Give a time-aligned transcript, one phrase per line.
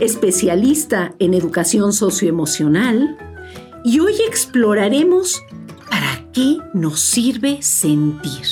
[0.00, 3.16] especialista en educación socioemocional,
[3.84, 5.40] y hoy exploraremos
[5.88, 8.46] para qué nos sirve sentir.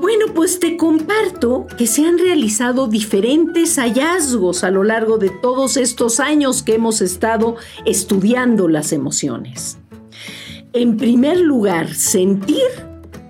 [0.00, 5.76] Bueno, pues te comparto que se han realizado diferentes hallazgos a lo largo de todos
[5.76, 9.78] estos años que hemos estado estudiando las emociones.
[10.72, 12.62] En primer lugar, sentir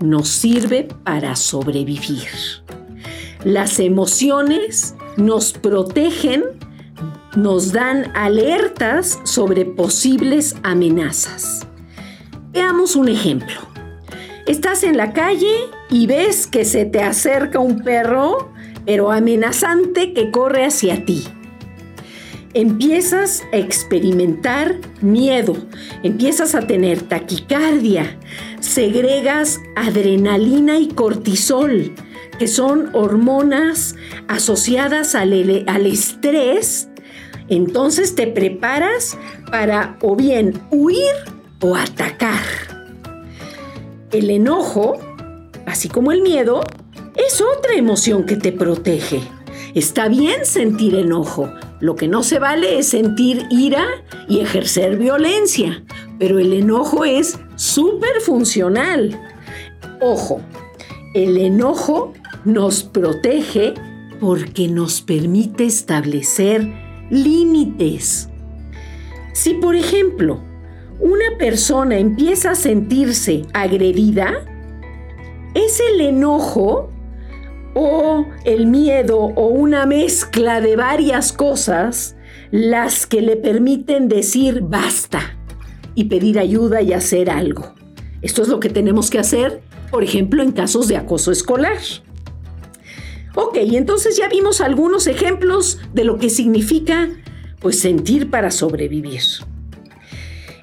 [0.00, 2.28] nos sirve para sobrevivir.
[3.44, 6.44] Las emociones nos protegen,
[7.36, 11.66] nos dan alertas sobre posibles amenazas.
[12.52, 13.56] Veamos un ejemplo.
[14.46, 15.52] Estás en la calle
[15.90, 18.50] y ves que se te acerca un perro,
[18.86, 21.24] pero amenazante que corre hacia ti.
[22.54, 25.56] Empiezas a experimentar miedo,
[26.02, 28.18] empiezas a tener taquicardia,
[28.60, 31.92] segregas adrenalina y cortisol,
[32.38, 33.96] que son hormonas
[34.28, 36.88] asociadas al, al estrés,
[37.48, 39.16] entonces te preparas
[39.50, 41.14] para o bien huir
[41.60, 42.42] o atacar.
[44.10, 44.98] El enojo,
[45.66, 46.62] así como el miedo,
[47.14, 49.20] es otra emoción que te protege.
[49.74, 51.52] Está bien sentir enojo.
[51.80, 53.86] Lo que no se vale es sentir ira
[54.28, 55.84] y ejercer violencia.
[56.18, 59.20] Pero el enojo es súper funcional.
[60.00, 60.40] Ojo,
[61.14, 62.12] el enojo
[62.52, 63.74] nos protege
[64.20, 66.68] porque nos permite establecer
[67.10, 68.28] límites.
[69.32, 70.40] Si, por ejemplo,
[70.98, 74.44] una persona empieza a sentirse agredida,
[75.54, 76.90] es el enojo
[77.74, 82.16] o el miedo o una mezcla de varias cosas
[82.50, 85.20] las que le permiten decir basta
[85.94, 87.74] y pedir ayuda y hacer algo.
[88.22, 91.78] Esto es lo que tenemos que hacer, por ejemplo, en casos de acoso escolar.
[93.40, 97.08] Ok, entonces ya vimos algunos ejemplos de lo que significa
[97.60, 99.22] pues sentir para sobrevivir.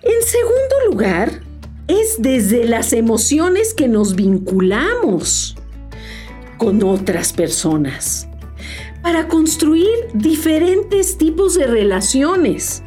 [0.03, 1.41] En segundo lugar,
[1.87, 5.55] es desde las emociones que nos vinculamos
[6.57, 8.27] con otras personas
[9.01, 12.83] para construir diferentes tipos de relaciones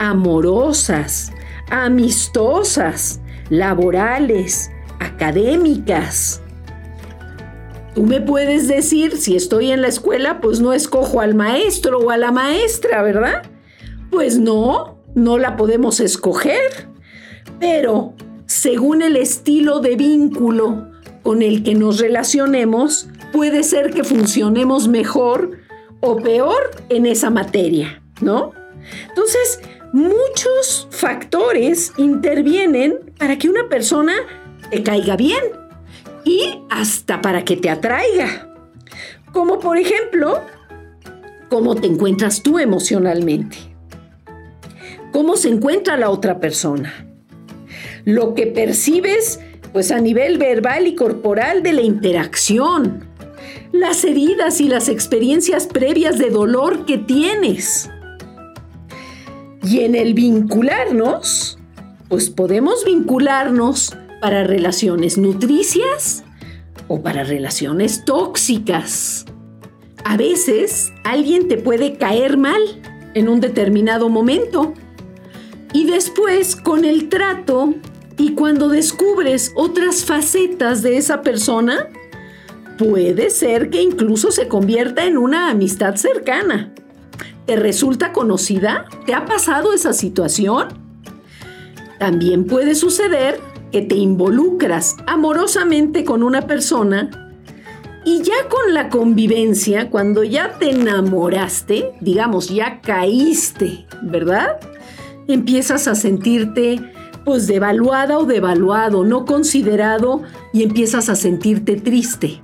[0.00, 1.30] amorosas,
[1.70, 6.41] amistosas, laborales, académicas.
[7.94, 12.10] Tú me puedes decir, si estoy en la escuela, pues no escojo al maestro o
[12.10, 13.42] a la maestra, ¿verdad?
[14.10, 16.88] Pues no, no la podemos escoger.
[17.60, 18.14] Pero
[18.46, 20.90] según el estilo de vínculo
[21.22, 25.58] con el que nos relacionemos, puede ser que funcionemos mejor
[26.00, 28.52] o peor en esa materia, ¿no?
[29.08, 29.60] Entonces,
[29.92, 34.14] muchos factores intervienen para que una persona
[34.70, 35.61] te caiga bien
[36.24, 38.48] y hasta para que te atraiga.
[39.32, 40.40] Como por ejemplo,
[41.48, 43.56] cómo te encuentras tú emocionalmente.
[45.10, 47.06] Cómo se encuentra la otra persona.
[48.04, 49.40] Lo que percibes
[49.72, 53.06] pues a nivel verbal y corporal de la interacción.
[53.72, 57.90] Las heridas y las experiencias previas de dolor que tienes.
[59.64, 61.58] Y en el vincularnos,
[62.08, 66.22] pues podemos vincularnos para relaciones nutricias
[66.86, 69.26] o para relaciones tóxicas.
[70.04, 72.60] A veces alguien te puede caer mal
[73.14, 74.74] en un determinado momento
[75.72, 77.74] y después con el trato
[78.16, 81.88] y cuando descubres otras facetas de esa persona,
[82.78, 86.72] puede ser que incluso se convierta en una amistad cercana.
[87.46, 88.84] ¿Te resulta conocida?
[89.04, 90.68] ¿Te ha pasado esa situación?
[91.98, 97.32] También puede suceder que te involucras amorosamente con una persona
[98.04, 104.60] y ya con la convivencia, cuando ya te enamoraste, digamos, ya caíste, ¿verdad?
[105.28, 106.80] Empiezas a sentirte
[107.24, 110.22] pues devaluada o devaluado, no considerado
[110.52, 112.40] y empiezas a sentirte triste.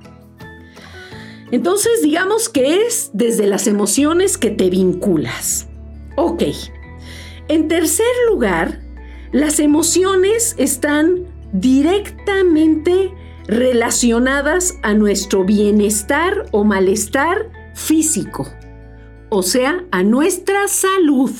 [1.50, 5.66] Entonces digamos que es desde las emociones que te vinculas.
[6.16, 6.44] Ok.
[7.48, 8.80] En tercer lugar,
[9.32, 13.12] las emociones están directamente
[13.46, 18.46] relacionadas a nuestro bienestar o malestar físico,
[19.30, 21.32] o sea, a nuestra salud.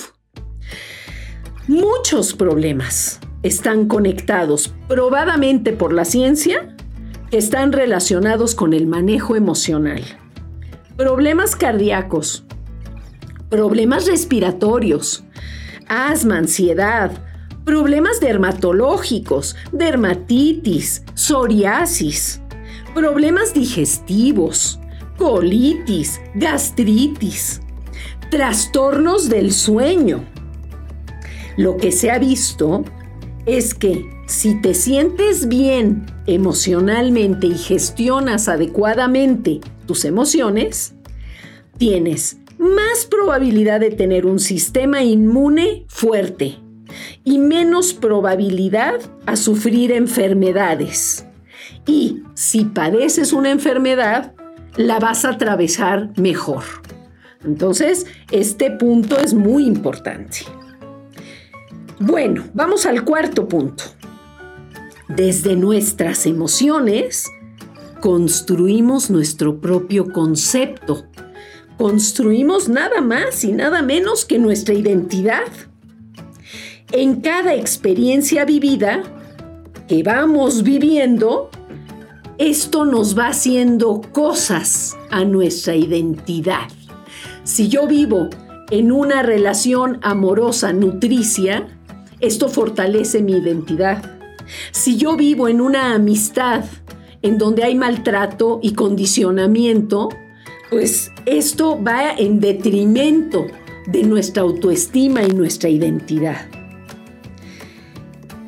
[1.66, 6.74] Muchos problemas están conectados probadamente por la ciencia
[7.30, 10.02] están relacionados con el manejo emocional.
[10.96, 12.44] Problemas cardíacos,
[13.50, 15.24] problemas respiratorios,
[15.88, 17.27] asma, ansiedad,
[17.68, 22.40] problemas dermatológicos, dermatitis, psoriasis,
[22.94, 24.80] problemas digestivos,
[25.18, 27.60] colitis, gastritis,
[28.30, 30.24] trastornos del sueño.
[31.58, 32.86] Lo que se ha visto
[33.44, 40.94] es que si te sientes bien emocionalmente y gestionas adecuadamente tus emociones,
[41.76, 46.66] tienes más probabilidad de tener un sistema inmune fuerte
[47.28, 51.26] y menos probabilidad a sufrir enfermedades.
[51.86, 54.32] Y si padeces una enfermedad,
[54.76, 56.62] la vas a atravesar mejor.
[57.44, 60.38] Entonces, este punto es muy importante.
[62.00, 63.84] Bueno, vamos al cuarto punto.
[65.08, 67.30] Desde nuestras emociones,
[68.00, 71.04] construimos nuestro propio concepto.
[71.76, 75.67] Construimos nada más y nada menos que nuestra identidad.
[76.92, 79.02] En cada experiencia vivida
[79.86, 81.50] que vamos viviendo,
[82.38, 86.68] esto nos va haciendo cosas a nuestra identidad.
[87.44, 88.30] Si yo vivo
[88.70, 91.68] en una relación amorosa nutricia,
[92.20, 94.18] esto fortalece mi identidad.
[94.70, 96.64] Si yo vivo en una amistad
[97.20, 100.08] en donde hay maltrato y condicionamiento,
[100.70, 103.46] pues esto va en detrimento
[103.86, 106.57] de nuestra autoestima y nuestra identidad.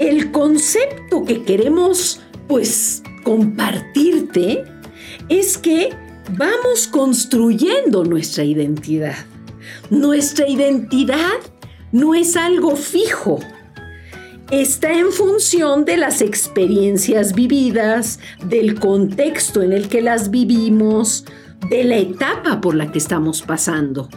[0.01, 4.65] El concepto que queremos pues compartirte
[5.29, 5.91] es que
[6.39, 9.27] vamos construyendo nuestra identidad.
[9.91, 11.37] Nuestra identidad
[11.93, 13.41] no es algo fijo,
[14.51, 21.27] está en función de las experiencias vividas, del contexto en el que las vivimos,
[21.69, 24.09] de la etapa por la que estamos pasando.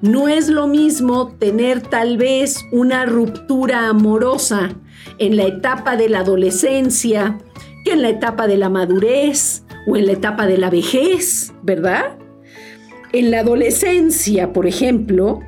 [0.00, 4.74] No es lo mismo tener tal vez una ruptura amorosa
[5.22, 7.38] en la etapa de la adolescencia
[7.84, 12.18] que en la etapa de la madurez o en la etapa de la vejez, ¿verdad?
[13.12, 15.38] En la adolescencia, por ejemplo,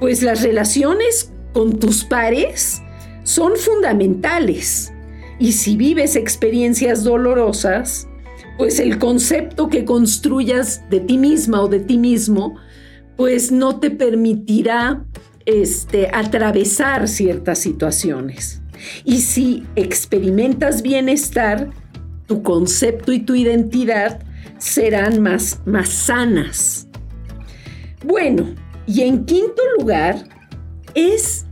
[0.00, 2.80] pues las relaciones con tus pares
[3.22, 4.94] son fundamentales.
[5.38, 8.08] Y si vives experiencias dolorosas,
[8.56, 12.56] pues el concepto que construyas de ti misma o de ti mismo,
[13.18, 15.04] pues no te permitirá
[15.44, 18.62] este, atravesar ciertas situaciones.
[19.04, 21.70] Y si experimentas bienestar,
[22.26, 24.20] tu concepto y tu identidad
[24.58, 26.88] serán más, más sanas.
[28.04, 28.54] Bueno,
[28.86, 30.24] y en quinto lugar
[30.94, 31.44] es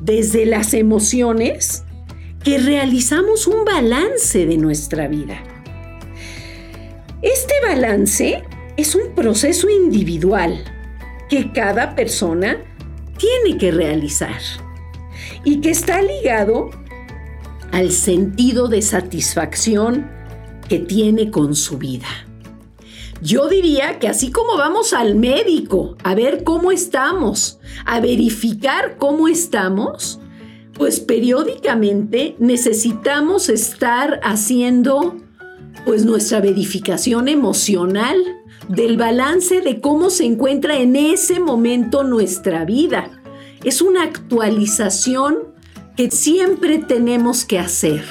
[0.00, 1.84] desde las emociones
[2.42, 5.42] que realizamos un balance de nuestra vida.
[7.22, 8.44] Este balance
[8.76, 10.62] es un proceso individual
[11.28, 12.58] que cada persona
[13.16, 14.40] tiene que realizar
[15.46, 16.70] y que está ligado
[17.70, 20.10] al sentido de satisfacción
[20.68, 22.08] que tiene con su vida.
[23.22, 29.28] Yo diría que así como vamos al médico a ver cómo estamos, a verificar cómo
[29.28, 30.18] estamos,
[30.74, 35.16] pues periódicamente necesitamos estar haciendo
[35.84, 38.16] pues nuestra verificación emocional
[38.68, 43.15] del balance de cómo se encuentra en ese momento nuestra vida.
[43.64, 45.38] Es una actualización
[45.96, 48.04] que siempre tenemos que hacer.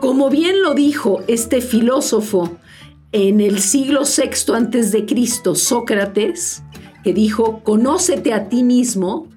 [0.00, 2.56] Como bien lo dijo este filósofo
[3.12, 6.62] en el siglo VI antes de Cristo, Sócrates,
[7.02, 9.28] que dijo, conócete a ti mismo.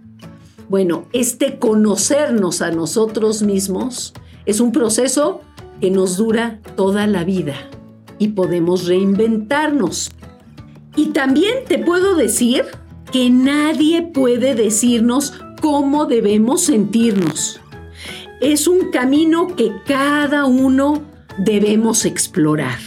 [0.69, 4.13] Bueno, este conocernos a nosotros mismos
[4.45, 5.41] es un proceso
[5.79, 7.55] que nos dura toda la vida
[8.19, 10.11] y podemos reinventarnos.
[10.95, 12.65] Y también te puedo decir
[13.29, 17.59] nadie puede decirnos cómo debemos sentirnos.
[18.41, 21.01] Es un camino que cada uno
[21.37, 22.77] debemos explorar.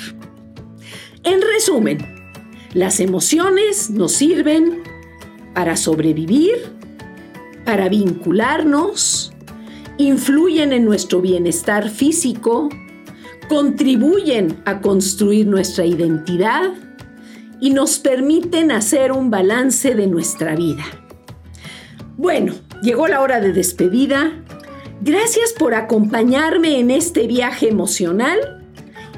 [1.24, 1.98] En resumen,
[2.72, 4.82] las emociones nos sirven
[5.54, 6.54] para sobrevivir,
[7.64, 9.32] para vincularnos,
[9.98, 12.68] influyen en nuestro bienestar físico,
[13.48, 16.72] contribuyen a construir nuestra identidad
[17.60, 20.84] y nos permiten hacer un balance de nuestra vida.
[22.16, 24.32] Bueno, llegó la hora de despedida.
[25.02, 28.38] Gracias por acompañarme en este viaje emocional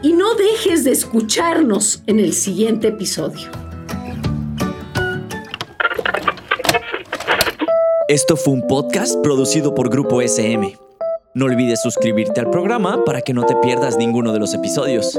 [0.02, 3.50] y no dejes de escucharnos en el siguiente episodio.
[8.08, 10.76] Esto fue un podcast producido por Grupo SM.
[11.34, 15.18] No olvides suscribirte al programa para que no te pierdas ninguno de los episodios.